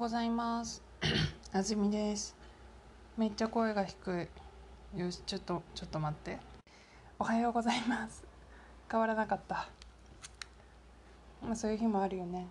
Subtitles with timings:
[0.00, 0.82] ございます。
[1.52, 2.34] あずみです。
[3.18, 4.28] めっちゃ声が低
[4.96, 4.98] い。
[4.98, 6.38] よし、ちょっと、ちょっと待って。
[7.18, 8.24] おはようございます。
[8.90, 9.68] 変わらなかった。
[11.42, 12.46] まあ、そういう日もあるよね。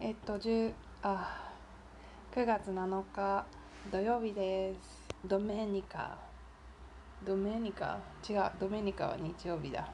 [0.00, 0.72] えっと、10、
[1.02, 1.52] あ、
[2.34, 3.44] 9月7日
[3.92, 5.06] 土曜日です。
[5.26, 6.16] ドメニカ。
[7.26, 7.98] ドメニカ？
[8.26, 9.86] 違う、ドメニカは日曜日だ。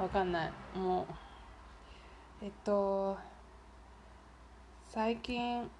[0.00, 0.52] わかんない。
[0.74, 1.06] も
[2.40, 2.44] う。
[2.46, 3.18] えっと、
[4.92, 5.70] 最近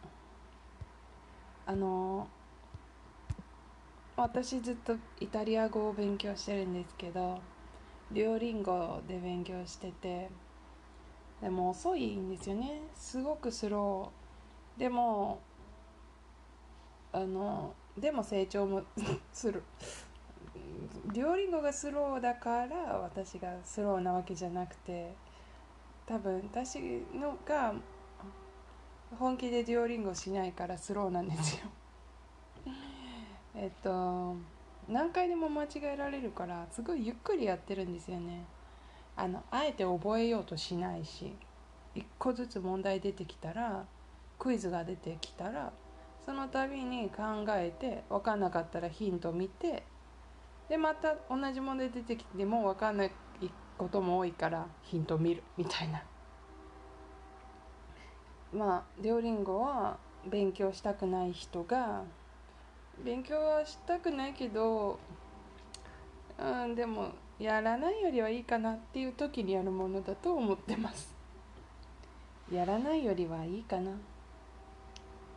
[1.67, 2.29] あの
[4.17, 7.41] 私ずっとイタリア語を勉強してるんですけど
[8.13, 10.31] デュオリンゴで勉強してて
[11.43, 12.83] でも遅いんですよね。
[12.95, 14.81] すごくスロー。
[14.81, 15.41] でも
[17.13, 18.85] あのでも成長も
[19.33, 19.65] する。
[21.07, 25.13] デュオリンゴがスローだから私がスローなわけじゃなくて
[26.07, 26.79] 多分私
[27.13, 27.75] のが
[29.19, 31.67] 本気でデュオリンゴしないからスローなんですよ。
[33.55, 34.37] えっと
[34.89, 38.45] 何回でも間違えられるからすごいゆっくりやってるんですよね。
[39.17, 41.35] あのあえて覚えようとしないし
[41.95, 43.85] 一個ずつ問題出てきたら
[44.39, 45.73] クイズが出てきたら
[46.25, 49.83] その度に考えて分かんなかったらヒント見て
[50.69, 53.13] でまた同じ問題出てきても分かんない
[53.77, 56.03] ことも多いからヒント見るみたいな。
[58.53, 62.03] まあデオリンゴは勉強したくない人が
[63.05, 64.99] 勉強はしたくないけど、
[66.39, 71.15] うん、でもやらないよりはいいかなっていう時にやるものだと思ってます。
[72.53, 73.93] やらないよりはいいかな。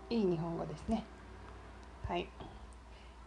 [0.09, 1.05] いい日本語ですね。
[2.07, 2.27] はい。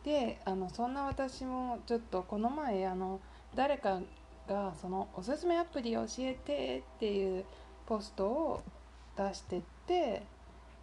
[0.04, 3.20] であのそんな私もちょっとこの前あの
[3.54, 4.00] 誰か
[4.46, 7.44] がそのおすすめアプリ教えてっていう
[7.86, 8.62] ポストを
[9.16, 10.22] 出してって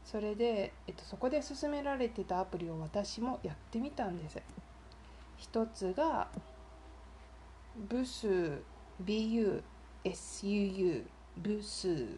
[0.05, 4.41] それで、えっと、そこで勧められてたアプリを私もやってみたんです。
[5.37, 6.27] 一つが
[7.89, 8.61] ブス
[9.03, 9.63] BUSUU
[11.37, 12.17] ブス。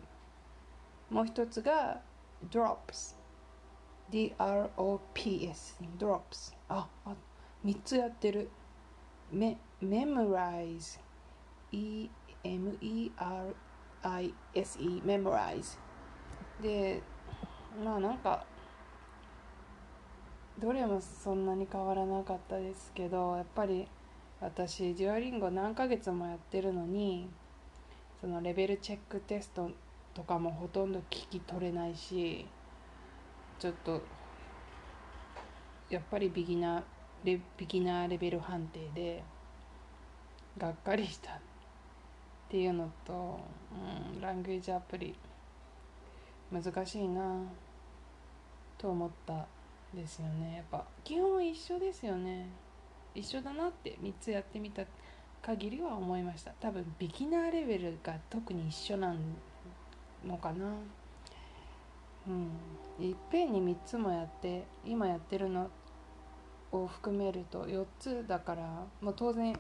[1.10, 2.02] もう一つが
[2.50, 3.16] Drops
[4.12, 7.16] DROPS Drops ああ
[7.64, 8.50] 3つやってる。
[9.32, 11.00] メ Memorize
[11.72, 12.12] E-M-E-R-I-S-E
[15.04, 15.78] Memorize
[16.62, 17.02] で
[17.84, 18.46] まあなんか
[20.60, 23.88] どれもそんなに変わらなかったですけどやっぱり
[24.40, 27.28] 私デュアリンゴ何ヶ月もやってるのに
[28.22, 29.70] そのレベルチェックテスト
[30.14, 32.46] とかもほとんど聞き取れないし
[33.60, 34.02] ちょっと
[35.90, 36.84] やっぱりビギナー
[37.24, 39.24] レビギナーレベル判定で
[40.58, 41.36] がっかりしたっ
[42.50, 43.40] ていうのと、
[44.16, 45.16] うん、ラングエージアプリ
[46.62, 47.38] 難しいな
[48.78, 49.46] と思った
[49.94, 50.58] ですよね。
[50.58, 52.48] やっぱ基本一緒ですよね。
[53.14, 54.84] 一緒だなって3つやってみた
[55.42, 56.52] 限りは思いました。
[56.60, 59.14] 多分ビギナーレベルが特に一緒な
[60.26, 60.66] のかな。
[62.28, 62.50] うん。
[63.00, 65.70] いっぺんに3つもやって今やってるの
[66.72, 68.64] を含めると4つだから
[69.02, 69.58] もう当然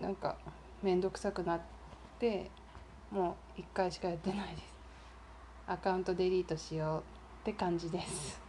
[0.00, 0.36] なんか
[0.82, 1.60] 面倒くさくなっ
[2.18, 2.50] て
[3.10, 4.75] もう1回しかやってないです。
[5.68, 7.02] アカウントデリートしよう
[7.42, 8.40] って感じです。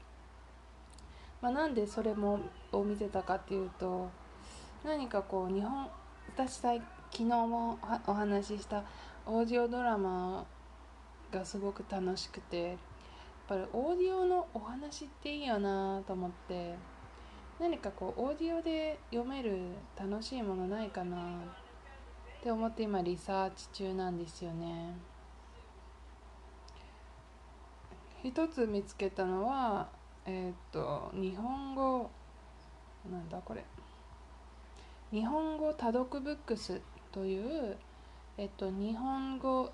[1.41, 2.41] まあ、なんでそれも
[2.73, 4.11] を見てたかっていうと
[4.85, 5.89] 何かこう日本
[6.35, 6.79] 私昨
[7.13, 8.83] 日もお話しした
[9.25, 10.45] オーディオドラマ
[11.33, 12.77] がすごく楽しくて
[13.49, 16.75] ぱりオーディオのお話っていいよなと思って
[17.61, 19.59] 何かこうオーディオで読める
[19.99, 21.21] 楽しいものないかなっ
[22.43, 24.95] て思って今リサーチ中なんですよね。
[28.23, 29.89] 一つ見つけたのは
[30.27, 32.11] えっ、と日本語
[33.11, 33.65] なんだこれ。
[35.13, 36.81] 日本語多読ブックス
[37.13, 37.77] という
[38.37, 39.73] えっと日本語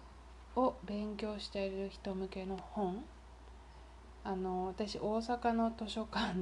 [0.54, 3.02] を勉強している人向けの本。
[4.24, 6.34] あの私大阪の図書館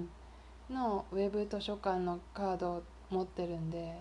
[0.68, 3.94] のウェブ図書館のカードを持ってるんで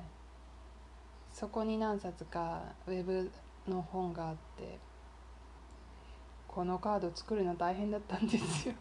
[1.31, 3.31] そこに何冊かウェブ
[3.67, 4.77] の本があって
[6.47, 8.73] このカード作るの大変だったんですよ。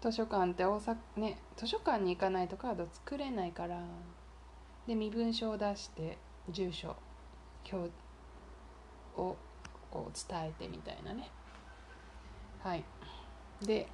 [0.00, 3.80] 図書館って大阪ね図書館に行かないとカード作れないから
[4.88, 6.18] で身分証を出して
[6.50, 6.96] 住所
[7.64, 7.90] 今日
[9.20, 9.36] を
[9.90, 11.30] こう伝えてみたいなね。
[12.60, 12.82] はい。
[13.64, 13.86] で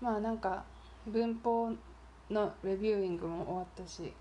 [0.00, 0.64] まあなんか
[1.06, 1.70] 文法
[2.30, 4.12] のレビューイングも終わったし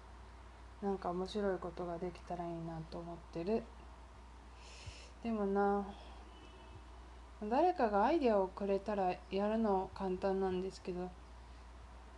[0.82, 3.64] なんか面白いことができたらいいなと思ってる。
[5.24, 5.86] でもな
[7.44, 11.10] 誰かがアイデアをくれたらやるの簡単なんですけど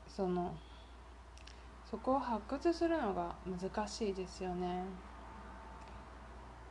[0.07, 0.53] その
[1.89, 4.83] そこを発掘するのが難しいですよね。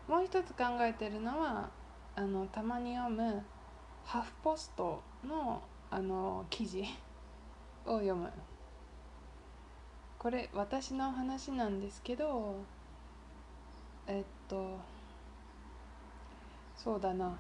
[0.08, 1.70] もう一つ考えてるのは
[2.16, 3.42] あのたまに読む
[4.04, 6.84] ハーフポストのあの記事
[7.84, 8.30] を読む
[10.18, 12.56] これ私の話なんですけど
[14.06, 14.78] えっと
[16.76, 17.38] そうだな。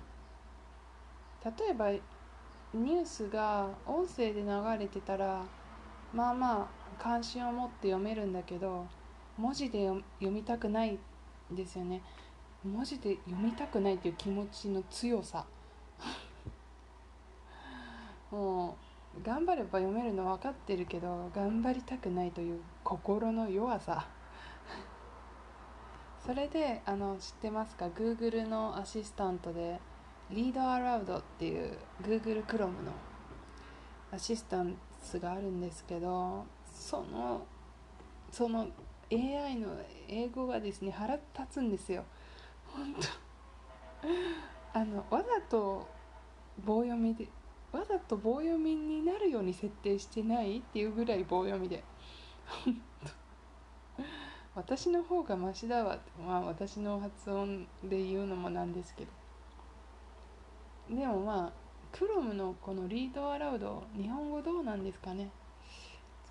[1.44, 4.48] 例えばニュースが音声で流
[4.78, 5.42] れてたら
[6.14, 6.66] まあまあ
[7.02, 8.86] 関心を持って読めるんだけど
[9.36, 10.98] 文字で読みたくない
[11.52, 12.02] んですよね。
[12.64, 15.44] 文字で読みたくないっていう気持ちの強さ。
[18.32, 18.78] も
[19.20, 24.08] う頑張れば読めるの分かってるけど頑張りたくないという心の弱さ。
[26.26, 29.78] それであの知ってますか？Google のアシスタントで
[30.30, 32.92] Read Aloud っていう Google Chrome の
[34.10, 37.46] アシスタンスがあるんですけどその
[38.30, 38.66] その
[39.12, 39.76] AI の
[40.08, 42.02] 英語がですね腹立つんですよ。
[42.66, 43.00] 本当。
[44.80, 45.86] あのわざと
[46.64, 47.28] 棒読みで
[47.72, 51.82] わざと棒読みになるように設定してないっていうぐらい棒読みで。
[54.54, 56.10] 私の方がマシだわって。
[56.20, 59.10] まあ私の発音で言うのもなんですけど。
[60.94, 61.52] でもまあ
[61.90, 65.30] クロムのこのリードアラウド日本語どうなんですかね。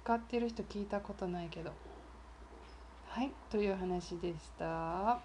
[0.03, 1.71] 使ってる人聞いたことないけど。
[3.07, 5.19] はいという話でした。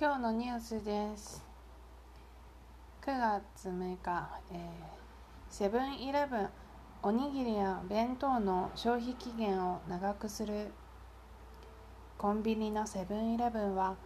[0.00, 1.47] 今日のニュースです。
[3.08, 4.68] 9月6日え、
[5.48, 6.48] セブンイレブン
[7.02, 10.70] おにぎりや弁当の消費期限を長くする
[12.18, 13.96] コンビニのセブンイレブンは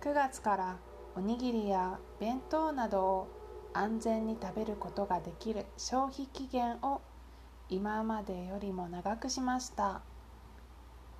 [0.00, 0.78] 9月から
[1.14, 3.28] おにぎりや弁当などを
[3.72, 7.00] 安全に食べることができる消費期限を
[7.68, 10.00] 今までよりも長くしました。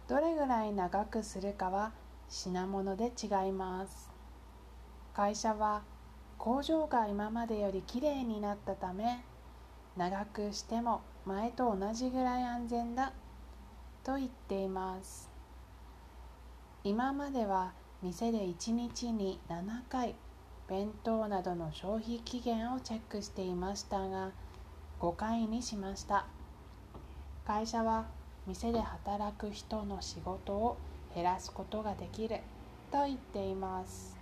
[0.09, 1.93] どれぐらい長くするかは
[2.29, 4.11] 品物で違います。
[5.15, 5.83] 会社は
[6.43, 9.23] 工場が今までよりきれいになったため
[9.95, 13.13] 長くしても前と同じぐらい安全だ
[14.03, 15.29] と言っています。
[16.83, 20.15] 今までは店で1日に7回
[20.67, 24.31] 弁当などの消費期限をチェックしていましたが
[24.99, 26.25] 5回にしました。
[27.47, 28.07] 会社は
[28.47, 30.79] 店で働く人の仕事を
[31.15, 32.39] 減らすことができる
[32.91, 34.20] と言っています。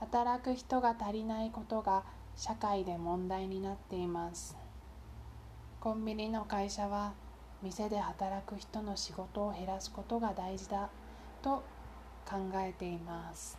[0.00, 2.04] 働く人が足りないことが
[2.36, 4.56] 社会で問題になっています。
[5.80, 7.12] コンビニの会社は
[7.62, 10.88] 店で働く人の仕事を減らすことが大事だ
[11.42, 11.64] と
[12.24, 13.58] 考えています。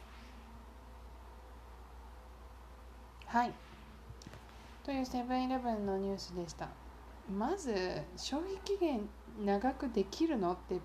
[3.25, 3.53] はい。
[4.83, 6.69] というセブンイレブンのニュースでした。
[7.29, 9.01] まず消費期限
[9.45, 10.79] 長くできるのって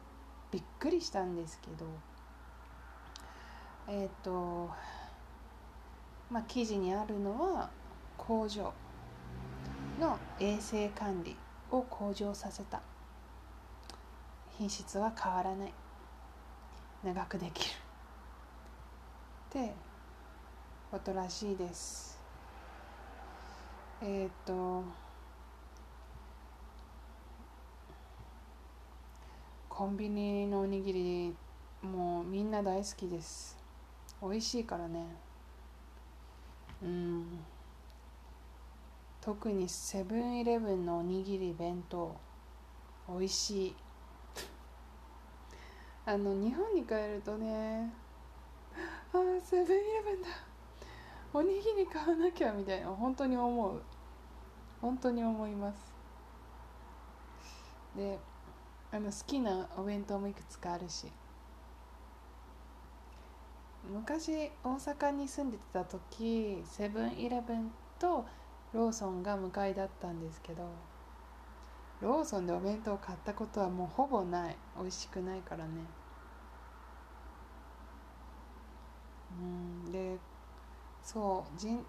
[0.50, 1.86] びっくりしたんですけど
[3.88, 4.70] えっ、ー、と
[6.34, 7.70] まあ、記事にあるのは
[8.18, 8.74] 工場
[10.00, 11.36] の衛生管理
[11.70, 12.82] を向上させた。
[14.58, 15.72] 品質は変わらない。
[17.04, 17.70] 長くできる。
[17.70, 19.74] って
[20.90, 22.18] ことらしいです。
[24.02, 24.82] えっ、と
[29.68, 31.34] コンビニのおにぎり
[31.80, 33.56] もうみんな大好きです。
[34.20, 35.33] 美味しいからね。
[36.84, 37.44] うん。
[39.20, 42.14] 特にセブンイレブンのおにぎり弁当
[43.08, 43.76] 美味しい。
[46.04, 47.90] あの日本に帰るとね
[49.14, 50.28] ああセブンイレブンだ。
[51.32, 53.82] おにぎり買わなきゃみたいな本当に思う。
[54.82, 55.94] 本当に思います。
[57.96, 58.18] で
[58.92, 61.10] あの好きなお弁当もいくつかあるし。
[63.90, 68.24] 昔大阪に住んでた時セブンイレブンと
[68.72, 70.68] ローソンが向かいだったんですけど
[72.00, 74.56] ローソンでお弁当を買ったことはもうほぼない。
[74.78, 75.70] 美味しくないからね。
[79.40, 79.42] う
[79.88, 80.18] んで
[81.02, 81.84] そう人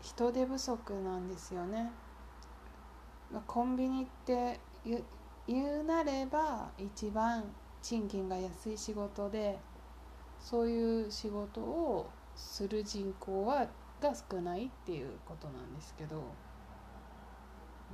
[0.00, 1.92] 人手不足なんですよね。
[3.46, 7.44] コンビニって言うなれば一番
[7.82, 9.58] 賃金が安い仕事で
[10.40, 13.66] そういう仕事をする人口は
[14.00, 16.16] が少ないっていうことなんですけど。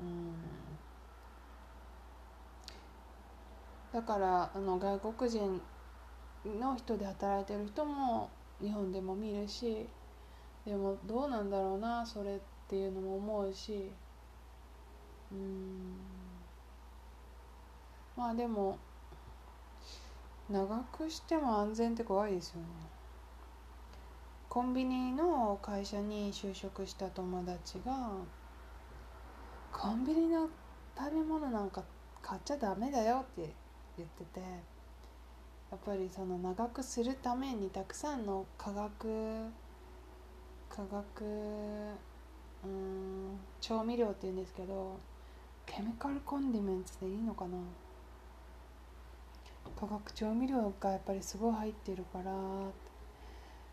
[0.01, 0.33] うん。
[3.93, 5.61] だからあの外国人
[6.59, 8.31] の人で働いてる人も
[8.61, 9.87] 日本でも見るし
[10.65, 13.91] でもどうなんだろうなそれっていうのも思うし。
[15.31, 15.97] うん。
[18.17, 18.79] まあでも
[20.51, 22.67] 長くしても安全って怖いですよね。
[24.49, 28.11] コンビニの会社に就職した友達が
[29.73, 30.49] コンビニの
[30.97, 31.83] 食べ物なんか
[32.21, 33.51] 買っちゃダメだよって
[33.97, 39.49] 言っててやっぱりその長くするためにたくさんの化学
[40.69, 41.25] 化学
[42.65, 44.99] うん調味料って言うんですけど
[45.65, 47.57] ケミカルコンディメンツでいいのかな？
[49.79, 52.33] 化学調味料がやっぱりすごい入ってるから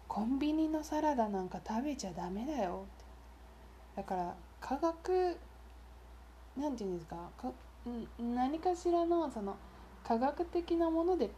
[0.08, 2.86] コンビニのサラダなんか食べちゃダメだよ。
[3.96, 5.38] だから化学
[6.58, 7.52] なんていうんですかか
[8.20, 9.56] 何かしらのその
[10.04, 11.30] 科学的なもので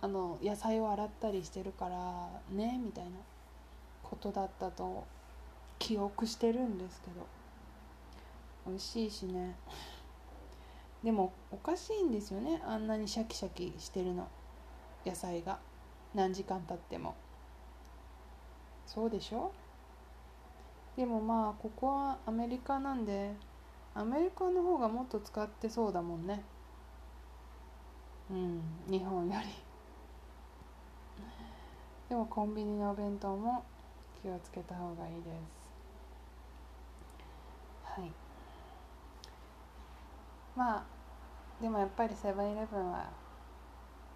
[0.00, 3.10] あの野菜を洗ったりしてるからねみたいな
[4.02, 5.04] ことだったと
[5.78, 7.26] 記憶してるんですけど。
[8.64, 9.56] 美味しいしね。
[11.02, 12.62] でもおかしいんですよね。
[12.66, 14.28] あんなにシャキシャキしてるの。
[15.04, 15.58] 野菜が。
[16.14, 17.14] 何時間経っても。
[18.86, 19.50] そうでしょ？
[20.96, 23.34] でもまあここはアメリカなんで
[23.94, 26.44] アメリカの方がもっと使ってそうだもんね。
[28.30, 29.48] うん日本より。
[32.10, 33.64] でもコンビニのお弁当も
[34.22, 35.30] 気をつけた方がいいで
[37.94, 38.00] す。
[38.00, 38.12] はい。
[40.54, 40.84] まあ
[41.62, 43.08] でもやっぱりセブンイレブンは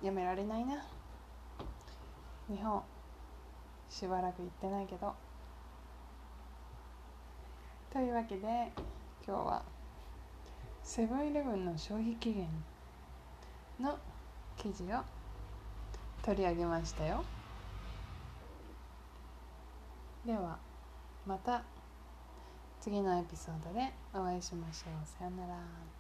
[0.03, 0.85] やめられないな。
[2.49, 2.83] 日本
[3.89, 5.15] しばらく行ってないけど。
[7.93, 8.73] というわけで
[9.25, 9.63] 今日は
[10.83, 12.49] セブンイレブンの消費期限
[13.79, 13.97] の
[14.57, 15.03] 記事を
[16.25, 17.25] 取り上げましたよ。
[20.27, 20.59] では
[21.25, 21.63] また
[22.81, 25.07] 次のエピソードでお会いしましょう。
[25.07, 25.96] さよなら。